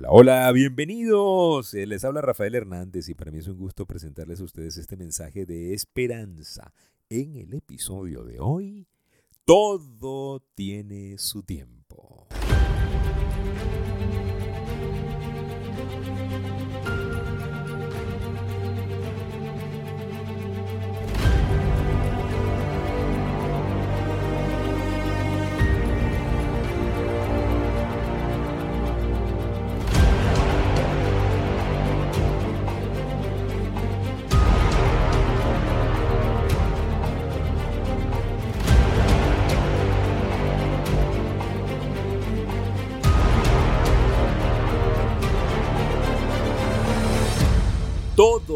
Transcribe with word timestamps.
Hola, 0.00 0.12
hola, 0.12 0.52
bienvenidos. 0.52 1.74
Eh, 1.74 1.86
Les 1.86 2.06
habla 2.06 2.22
Rafael 2.22 2.54
Hernández 2.54 3.10
y 3.10 3.14
para 3.14 3.30
mí 3.30 3.40
es 3.40 3.48
un 3.48 3.58
gusto 3.58 3.84
presentarles 3.84 4.40
a 4.40 4.44
ustedes 4.44 4.78
este 4.78 4.96
mensaje 4.96 5.44
de 5.44 5.74
esperanza. 5.74 6.72
En 7.10 7.36
el 7.36 7.52
episodio 7.52 8.24
de 8.24 8.40
hoy, 8.40 8.86
todo 9.44 10.40
tiene 10.54 11.18
su 11.18 11.42
tiempo. 11.42 12.28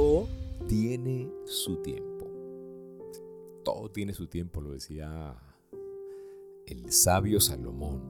Todo 0.05 0.29
tiene 0.69 1.33
su 1.47 1.77
tiempo. 1.77 2.27
Todo 3.65 3.91
tiene 3.91 4.13
su 4.13 4.27
tiempo, 4.27 4.61
lo 4.61 4.73
decía 4.73 5.35
el 6.67 6.93
sabio 6.93 7.41
Salomón. 7.41 8.03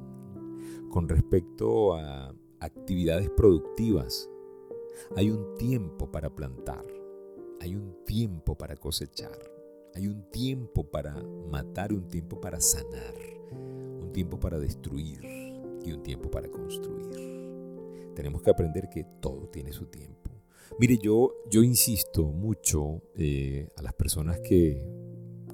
Con 0.91 1.09
respecto 1.09 1.95
a 1.95 2.35
actividades 2.59 3.31
productivas, 3.31 4.29
hay 5.15 5.31
un 5.31 5.55
tiempo 5.57 6.11
para 6.11 6.35
plantar, 6.35 6.85
hay 7.61 7.77
un 7.77 7.95
tiempo 8.05 8.59
para 8.59 8.75
cosechar, 8.75 9.39
hay 9.95 10.09
un 10.09 10.29
tiempo 10.33 10.83
para 10.83 11.15
matar, 11.49 11.93
un 11.93 12.09
tiempo 12.09 12.41
para 12.41 12.61
sanar, 12.61 13.15
un 13.53 14.11
tiempo 14.13 14.41
para 14.41 14.59
destruir 14.59 15.21
y 15.23 15.93
un 15.93 16.03
tiempo 16.03 16.29
para 16.29 16.49
construir. 16.49 17.53
Tenemos 18.17 18.43
que 18.43 18.51
aprender 18.51 18.89
que 18.91 19.05
todo 19.21 19.47
tiene 19.47 19.73
su 19.73 19.87
tiempo. 19.87 20.34
Mire, 20.79 20.99
yo, 20.99 21.35
yo 21.51 21.63
insisto 21.63 22.25
mucho 22.25 23.03
eh, 23.17 23.69
a 23.77 23.83
las 23.83 23.95
personas 23.95 24.41
que, 24.41 24.85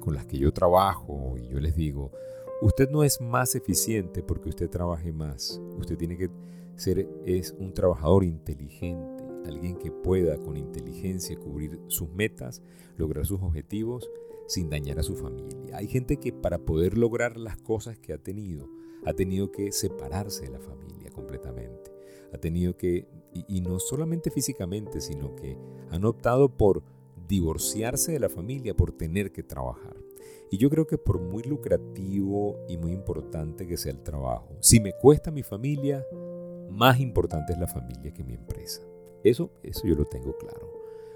con 0.01 0.15
las 0.15 0.27
que 0.27 0.39
yo 0.39 0.53
trabajo 0.53 1.37
y 1.37 1.49
yo 1.49 1.61
les 1.61 1.77
digo, 1.77 2.13
usted 2.63 2.89
no 2.91 3.05
es 3.05 3.21
más 3.21 3.55
eficiente 3.55 4.23
porque 4.23 4.49
usted 4.49 4.71
trabaje 4.71 5.13
más. 5.13 5.61
Usted 5.79 5.97
tiene 5.97 6.17
que 6.17 6.31
ser 6.77 7.07
es 7.27 7.55
un 7.59 7.75
trabajador 7.75 8.25
inteligente, 8.25 9.25
alguien 9.47 9.77
que 9.77 9.91
pueda 9.91 10.39
con 10.39 10.57
inteligencia 10.57 11.39
cubrir 11.39 11.79
sus 11.89 12.09
metas, 12.11 12.63
lograr 12.97 13.27
sus 13.27 13.43
objetivos 13.43 14.09
sin 14.47 14.71
dañar 14.71 14.99
a 14.99 15.03
su 15.03 15.15
familia. 15.15 15.77
Hay 15.77 15.87
gente 15.87 16.17
que 16.17 16.33
para 16.33 16.59
poder 16.59 16.97
lograr 16.97 17.37
las 17.37 17.57
cosas 17.59 17.99
que 17.99 18.13
ha 18.13 18.19
tenido, 18.19 18.69
ha 19.07 19.15
tenido 19.15 19.51
que 19.51 19.73
separarse 19.73 20.45
de 20.45 20.51
la 20.51 20.61
familia 20.61 21.11
completamente. 21.11 21.91
Ha 22.33 22.39
tenido 22.39 22.77
que 22.77 23.07
y, 23.33 23.45
y, 23.49 23.61
no 23.61 23.79
solamente 23.79 24.31
físicamente, 24.31 25.01
sino 25.01 25.37
que 25.37 25.57
han 25.91 26.05
optado 26.05 26.49
por 26.49 26.83
divorciarse 27.29 28.11
de 28.11 28.19
la 28.19 28.29
familia, 28.29 28.77
por 28.77 28.93
tener 28.93 29.31
que 29.31 29.45
trabajar. 29.45 29.97
Y 30.51 30.59
yo 30.59 30.69
creo 30.69 30.87
que 30.87 30.99
por 30.99 31.21
muy 31.21 31.45
lucrativo 31.45 32.59
y 32.69 32.77
muy 32.77 32.93
importante 32.93 33.69
que 33.69 33.77
sea 33.77 33.93
el 33.93 34.03
trabajo, 34.03 34.57
si 34.59 34.81
me 34.81 34.93
cuesta 34.93 35.31
mi 35.31 35.45
familia, 35.45 36.05
más 36.71 36.99
importante 36.99 37.53
es 37.53 37.59
la 37.59 37.69
familia 37.69 38.13
que 38.13 38.25
mi 38.25 38.35
empresa. 38.35 38.83
Eso, 39.23 39.53
eso 39.63 39.87
yo 39.87 39.95
lo 39.95 40.07
tengo 40.07 40.37
claro. 40.39 40.73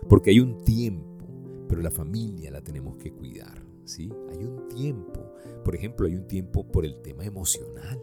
Porque 0.09 0.31
hay 0.31 0.39
un 0.39 0.63
tiempo, 0.65 1.27
pero 1.69 1.83
la 1.83 1.91
familia 1.91 2.51
la 2.51 2.61
tenemos 2.61 2.97
que 2.97 3.13
cuidar. 3.13 3.65
¿Sí? 3.85 4.13
Hay 4.31 4.45
un 4.45 4.69
tiempo. 4.69 5.33
Por 5.65 5.75
ejemplo, 5.75 6.07
hay 6.07 6.17
un 6.17 6.27
tiempo 6.27 6.67
por 6.67 6.85
el 6.85 7.01
tema 7.03 7.25
emocional, 7.25 8.01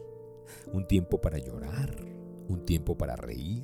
un 0.72 0.88
tiempo 0.88 1.22
para 1.22 1.38
llorar, 1.38 1.96
un 2.48 2.66
tiempo 2.66 2.98
para 2.98 3.16
reír, 3.16 3.64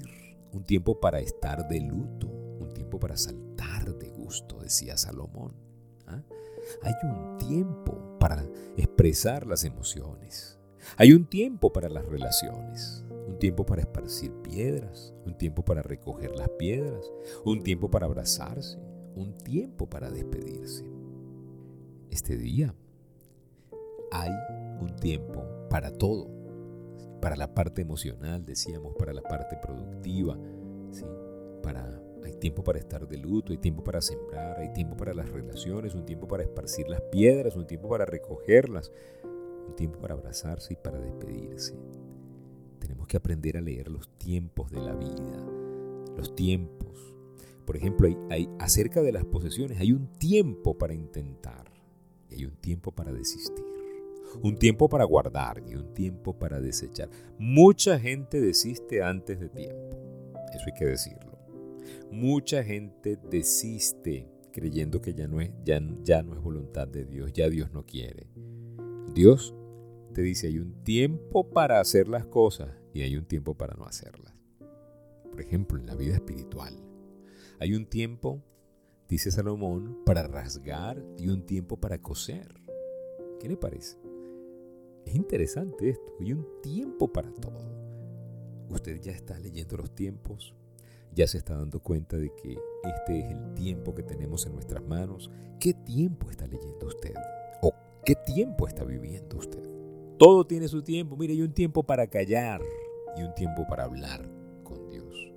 un 0.51 0.63
tiempo 0.63 0.99
para 0.99 1.19
estar 1.19 1.67
de 1.67 1.81
luto, 1.81 2.27
un 2.27 2.73
tiempo 2.73 2.99
para 2.99 3.17
saltar 3.17 3.97
de 3.97 4.09
gusto, 4.09 4.59
decía 4.59 4.97
Salomón. 4.97 5.53
¿Ah? 6.07 6.23
Hay 6.83 6.93
un 7.03 7.37
tiempo 7.37 8.17
para 8.19 8.45
expresar 8.75 9.47
las 9.47 9.63
emociones. 9.63 10.57
Hay 10.95 11.11
un 11.11 11.25
tiempo 11.25 11.73
para 11.73 11.89
las 11.89 12.05
relaciones, 12.05 13.03
un 13.27 13.37
tiempo 13.39 13.65
para 13.65 13.81
esparcir 13.81 14.31
piedras, 14.41 15.13
un 15.25 15.37
tiempo 15.37 15.65
para 15.65 15.81
recoger 15.81 16.35
las 16.35 16.49
piedras, 16.49 17.11
un 17.43 17.61
tiempo 17.61 17.89
para 17.91 18.05
abrazarse, 18.05 18.77
un 19.15 19.37
tiempo 19.37 19.89
para 19.89 20.09
despedirse. 20.09 20.96
Este 22.11 22.37
día 22.37 22.73
hay 24.11 24.31
un 24.79 24.95
tiempo 24.95 25.43
para 25.69 25.91
todo 25.91 26.37
para 27.21 27.35
la 27.35 27.53
parte 27.53 27.81
emocional, 27.81 28.45
decíamos, 28.45 28.95
para 28.97 29.13
la 29.13 29.21
parte 29.21 29.57
productiva, 29.57 30.37
¿sí? 30.91 31.05
para, 31.63 32.01
hay 32.23 32.33
tiempo 32.33 32.63
para 32.63 32.79
estar 32.79 33.07
de 33.07 33.17
luto, 33.17 33.51
hay 33.51 33.57
tiempo 33.57 33.83
para 33.83 34.01
sembrar, 34.01 34.59
hay 34.59 34.71
tiempo 34.73 34.95
para 34.95 35.13
las 35.13 35.29
relaciones, 35.29 35.95
un 35.95 36.05
tiempo 36.05 36.27
para 36.27 36.43
esparcir 36.43 36.87
las 36.87 37.01
piedras, 37.01 37.55
un 37.55 37.67
tiempo 37.67 37.89
para 37.89 38.05
recogerlas, 38.05 38.91
un 39.67 39.75
tiempo 39.75 39.99
para 39.99 40.13
abrazarse 40.13 40.73
y 40.73 40.77
para 40.77 40.99
despedirse. 40.99 41.75
Tenemos 42.79 43.07
que 43.07 43.17
aprender 43.17 43.57
a 43.57 43.61
leer 43.61 43.89
los 43.89 44.09
tiempos 44.17 44.71
de 44.71 44.79
la 44.79 44.95
vida, 44.95 45.43
los 46.15 46.35
tiempos. 46.35 47.13
Por 47.65 47.75
ejemplo, 47.75 48.07
hay, 48.29 48.47
acerca 48.59 49.01
de 49.01 49.11
las 49.11 49.25
posesiones, 49.25 49.79
hay 49.79 49.91
un 49.91 50.07
tiempo 50.13 50.77
para 50.77 50.93
intentar 50.93 51.76
y 52.29 52.35
hay 52.35 52.45
un 52.45 52.55
tiempo 52.57 52.91
para 52.91 53.11
desistir 53.11 53.65
un 54.41 54.57
tiempo 54.57 54.89
para 54.89 55.03
guardar 55.05 55.63
y 55.67 55.75
un 55.75 55.93
tiempo 55.93 56.37
para 56.37 56.59
desechar. 56.59 57.09
Mucha 57.37 57.99
gente 57.99 58.41
desiste 58.41 59.01
antes 59.01 59.39
de 59.39 59.49
tiempo, 59.49 59.97
eso 60.53 60.65
hay 60.65 60.73
que 60.73 60.85
decirlo. 60.85 61.37
Mucha 62.11 62.63
gente 62.63 63.17
desiste 63.29 64.29
creyendo 64.51 65.01
que 65.01 65.13
ya 65.13 65.27
no 65.27 65.39
es, 65.39 65.51
ya, 65.63 65.81
ya 66.03 66.23
no 66.23 66.35
es 66.35 66.41
voluntad 66.41 66.87
de 66.87 67.05
Dios, 67.05 67.31
ya 67.33 67.49
Dios 67.49 67.71
no 67.71 67.85
quiere. 67.85 68.27
Dios 69.13 69.53
te 70.13 70.21
dice, 70.21 70.47
hay 70.47 70.59
un 70.59 70.83
tiempo 70.83 71.49
para 71.49 71.79
hacer 71.79 72.07
las 72.07 72.25
cosas 72.25 72.69
y 72.93 73.01
hay 73.01 73.15
un 73.17 73.25
tiempo 73.25 73.55
para 73.55 73.75
no 73.75 73.85
hacerlas. 73.85 74.33
Por 75.29 75.41
ejemplo, 75.41 75.77
en 75.77 75.85
la 75.85 75.95
vida 75.95 76.15
espiritual, 76.15 76.73
hay 77.59 77.75
un 77.75 77.85
tiempo, 77.85 78.43
dice 79.07 79.31
Salomón, 79.31 79.99
para 80.05 80.27
rasgar 80.27 81.01
y 81.17 81.29
un 81.29 81.45
tiempo 81.45 81.77
para 81.77 82.01
coser. 82.01 82.53
¿Qué 83.39 83.47
le 83.47 83.57
parece? 83.57 83.97
Es 85.05 85.15
interesante 85.15 85.89
esto, 85.89 86.13
hay 86.19 86.33
un 86.33 86.45
tiempo 86.61 87.11
para 87.11 87.31
todo. 87.31 87.77
Usted 88.69 88.99
ya 89.01 89.13
está 89.13 89.39
leyendo 89.39 89.77
los 89.77 89.95
tiempos, 89.95 90.53
ya 91.13 91.25
se 91.27 91.37
está 91.37 91.55
dando 91.55 91.79
cuenta 91.79 92.17
de 92.17 92.33
que 92.35 92.57
este 92.83 93.19
es 93.19 93.31
el 93.31 93.53
tiempo 93.53 93.95
que 93.95 94.03
tenemos 94.03 94.45
en 94.45 94.53
nuestras 94.53 94.83
manos. 94.85 95.31
¿Qué 95.59 95.73
tiempo 95.73 96.29
está 96.29 96.45
leyendo 96.45 96.87
usted? 96.87 97.15
¿O 97.61 97.73
qué 98.03 98.15
tiempo 98.15 98.67
está 98.67 98.83
viviendo 98.83 99.37
usted? 99.37 99.63
Todo 100.19 100.45
tiene 100.45 100.67
su 100.67 100.81
tiempo. 100.83 101.15
Mire, 101.15 101.33
hay 101.33 101.41
un 101.41 101.53
tiempo 101.53 101.83
para 101.83 102.07
callar 102.07 102.61
y 103.15 103.23
un 103.23 103.33
tiempo 103.35 103.65
para 103.67 103.85
hablar 103.85 104.29
con 104.63 104.89
Dios. 104.89 105.31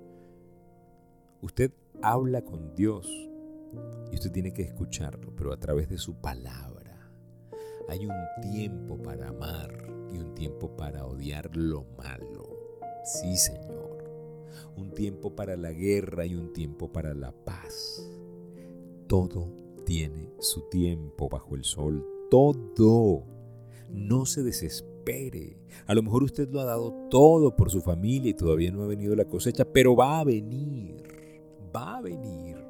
Usted 1.41 1.71
habla 2.01 2.41
con 2.43 2.75
Dios 2.75 3.30
y 4.11 4.15
usted 4.15 4.31
tiene 4.31 4.53
que 4.53 4.63
escucharlo, 4.63 5.33
pero 5.35 5.53
a 5.53 5.59
través 5.59 5.89
de 5.89 5.97
su 5.97 6.15
palabra. 6.15 7.11
Hay 7.89 8.05
un 8.05 8.15
tiempo 8.41 9.01
para 9.01 9.29
amar 9.29 9.91
y 10.13 10.17
un 10.17 10.33
tiempo 10.33 10.75
para 10.75 11.05
odiar 11.05 11.55
lo 11.55 11.85
malo. 11.97 12.77
Sí, 13.03 13.35
Señor. 13.37 13.81
Un 14.75 14.91
tiempo 14.91 15.35
para 15.35 15.55
la 15.57 15.71
guerra 15.71 16.25
y 16.25 16.35
un 16.35 16.53
tiempo 16.53 16.91
para 16.91 17.13
la 17.13 17.31
paz. 17.31 18.09
Todo 19.07 19.51
tiene 19.85 20.33
su 20.39 20.69
tiempo 20.69 21.27
bajo 21.29 21.55
el 21.55 21.63
sol. 21.63 22.05
Todo. 22.29 23.25
No 23.89 24.25
se 24.25 24.43
desespere. 24.43 25.57
A 25.85 25.93
lo 25.93 26.03
mejor 26.03 26.23
usted 26.23 26.49
lo 26.49 26.61
ha 26.61 26.65
dado 26.65 26.93
todo 27.09 27.55
por 27.55 27.69
su 27.69 27.81
familia 27.81 28.29
y 28.29 28.35
todavía 28.35 28.71
no 28.71 28.83
ha 28.83 28.87
venido 28.87 29.15
la 29.15 29.25
cosecha, 29.25 29.65
pero 29.65 29.95
va 29.95 30.19
a 30.19 30.23
venir. 30.23 31.03
Va 31.75 31.97
a 31.97 32.01
venir. 32.01 32.60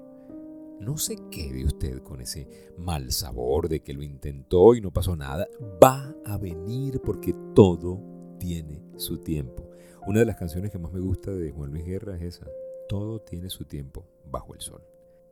No 0.82 0.98
se 0.98 1.16
quede 1.30 1.64
usted 1.64 2.02
con 2.02 2.22
ese 2.22 2.48
mal 2.76 3.12
sabor 3.12 3.70
de 3.70 3.82
que 3.82 3.94
lo 3.94 4.02
intentó 4.02 4.74
y 4.74 4.82
no 4.82 4.92
pasó 4.92 5.16
nada. 5.16 5.48
Va 5.82 6.16
a 6.26 6.40
venir 6.40 7.02
porque 7.02 7.36
todo 7.54 8.02
tiene 8.40 8.82
su 8.96 9.20
tiempo. 9.20 9.70
Una 10.08 10.22
de 10.22 10.26
las 10.26 10.38
canciones 10.38 10.72
que 10.72 10.80
más 10.80 10.92
me 10.92 11.00
gusta 11.00 11.30
de 11.32 11.52
Juan 11.52 11.70
Luis 11.70 11.86
Guerra 11.86 12.16
es 12.16 12.24
esa. 12.24 12.48
Todo 12.90 13.20
tiene 13.20 13.52
su 13.52 13.66
tiempo 13.66 14.08
bajo 14.32 14.56
el 14.56 14.62
sol. 14.62 14.82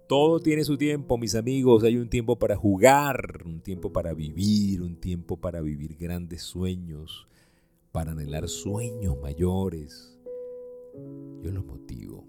Todo 0.08 0.40
tiene 0.40 0.64
su 0.64 0.78
tiempo, 0.78 1.18
mis 1.18 1.34
amigos. 1.34 1.84
Hay 1.84 1.98
un 1.98 2.10
tiempo 2.10 2.38
para 2.38 2.56
jugar, 2.56 3.42
un 3.44 3.62
tiempo 3.62 3.92
para 3.92 4.14
vivir, 4.14 4.84
un 4.84 5.00
tiempo 5.00 5.38
para 5.38 5.62
vivir 5.62 5.98
grandes 5.98 6.44
sueños, 6.44 7.28
para 7.92 8.12
anhelar 8.12 8.48
sueños 8.48 9.20
mayores. 9.20 10.16
yo 11.42 11.52
lo 11.52 11.64
motivo 11.64 12.28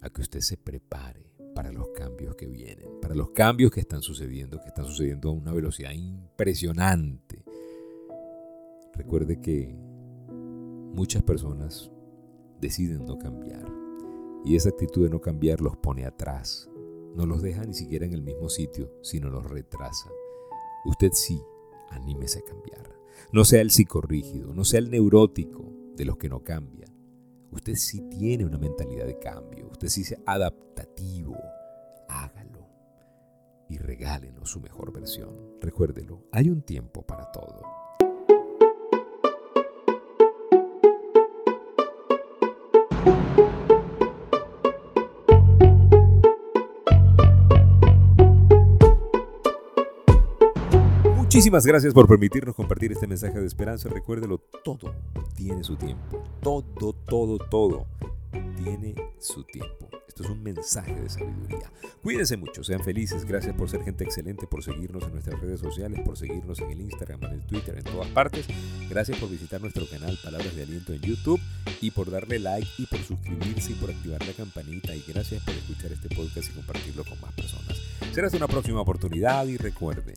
a 0.00 0.08
que 0.08 0.22
usted 0.22 0.40
se 0.40 0.56
prepare 0.56 1.35
para 1.56 1.72
los 1.72 1.88
cambios 1.88 2.36
que 2.36 2.46
vienen, 2.46 2.86
para 3.00 3.14
los 3.14 3.30
cambios 3.30 3.70
que 3.70 3.80
están 3.80 4.02
sucediendo, 4.02 4.60
que 4.60 4.68
están 4.68 4.84
sucediendo 4.84 5.30
a 5.30 5.32
una 5.32 5.54
velocidad 5.54 5.90
impresionante. 5.90 7.44
Recuerde 8.92 9.40
que 9.40 9.74
muchas 10.92 11.22
personas 11.22 11.90
deciden 12.60 13.06
no 13.06 13.18
cambiar 13.18 13.66
y 14.44 14.54
esa 14.54 14.68
actitud 14.68 15.04
de 15.04 15.08
no 15.08 15.22
cambiar 15.22 15.62
los 15.62 15.78
pone 15.78 16.04
atrás, 16.04 16.68
no 17.14 17.24
los 17.24 17.40
deja 17.40 17.64
ni 17.64 17.72
siquiera 17.72 18.04
en 18.04 18.12
el 18.12 18.22
mismo 18.22 18.50
sitio, 18.50 18.92
sino 19.02 19.30
los 19.30 19.48
retrasa. 19.48 20.10
Usted 20.84 21.12
sí, 21.12 21.40
anímese 21.88 22.40
a 22.40 22.44
cambiar. 22.44 22.94
No 23.32 23.46
sea 23.46 23.62
el 23.62 23.70
psicorrígido, 23.70 24.52
no 24.52 24.64
sea 24.64 24.80
el 24.80 24.90
neurótico 24.90 25.72
de 25.96 26.04
los 26.04 26.18
que 26.18 26.28
no 26.28 26.44
cambian. 26.44 26.95
Usted 27.56 27.74
sí 27.74 28.02
tiene 28.10 28.44
una 28.44 28.58
mentalidad 28.58 29.06
de 29.06 29.18
cambio, 29.18 29.68
usted 29.68 29.88
sí 29.88 30.02
es 30.02 30.14
adaptativo, 30.26 31.38
hágalo 32.06 32.68
y 33.66 33.78
regálenos 33.78 34.50
su 34.50 34.60
mejor 34.60 34.92
versión. 34.92 35.56
Recuérdelo, 35.62 36.22
hay 36.32 36.50
un 36.50 36.60
tiempo 36.60 37.00
para 37.00 37.32
todo. 37.32 37.62
Muchísimas 51.36 51.66
gracias 51.66 51.92
por 51.92 52.08
permitirnos 52.08 52.54
compartir 52.54 52.92
este 52.92 53.06
mensaje 53.06 53.38
de 53.38 53.46
esperanza. 53.46 53.90
Recuérdelo, 53.90 54.38
todo 54.64 54.94
tiene 55.34 55.62
su 55.62 55.76
tiempo. 55.76 56.24
Todo, 56.40 56.94
todo, 56.94 57.36
todo 57.36 57.86
tiene 58.56 58.94
su 59.18 59.44
tiempo. 59.44 59.90
Esto 60.08 60.22
es 60.22 60.30
un 60.30 60.42
mensaje 60.42 60.98
de 60.98 61.10
sabiduría. 61.10 61.70
Cuídense 62.02 62.38
mucho, 62.38 62.64
sean 62.64 62.82
felices. 62.82 63.26
Gracias 63.26 63.54
por 63.54 63.68
ser 63.68 63.82
gente 63.84 64.02
excelente, 64.02 64.46
por 64.46 64.64
seguirnos 64.64 65.02
en 65.04 65.12
nuestras 65.12 65.38
redes 65.38 65.60
sociales, 65.60 66.00
por 66.06 66.16
seguirnos 66.16 66.58
en 66.60 66.70
el 66.70 66.80
Instagram, 66.80 67.22
en 67.24 67.32
el 67.32 67.46
Twitter, 67.46 67.76
en 67.76 67.84
todas 67.84 68.08
partes. 68.12 68.46
Gracias 68.88 69.18
por 69.18 69.28
visitar 69.28 69.60
nuestro 69.60 69.86
canal 69.90 70.18
Palabras 70.24 70.56
de 70.56 70.62
Aliento 70.62 70.94
en 70.94 71.02
YouTube 71.02 71.38
y 71.82 71.90
por 71.90 72.10
darle 72.10 72.38
like 72.38 72.66
y 72.78 72.86
por 72.86 73.00
suscribirse 73.00 73.72
y 73.72 73.74
por 73.74 73.90
activar 73.90 74.26
la 74.26 74.32
campanita. 74.32 74.94
Y 74.94 75.04
gracias 75.06 75.44
por 75.44 75.52
escuchar 75.52 75.92
este 75.92 76.08
podcast 76.16 76.48
y 76.48 76.54
compartirlo 76.54 77.04
con 77.04 77.20
más 77.20 77.34
personas. 77.34 77.78
Será 78.14 78.28
hasta 78.28 78.38
una 78.38 78.48
próxima 78.48 78.80
oportunidad 78.80 79.46
y 79.48 79.58
recuerden 79.58 80.16